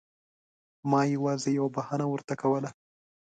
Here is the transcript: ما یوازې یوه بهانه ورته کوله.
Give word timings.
ما 0.89 1.01
یوازې 1.15 1.49
یوه 1.57 1.69
بهانه 1.75 2.05
ورته 2.09 2.33
کوله. 2.41 2.69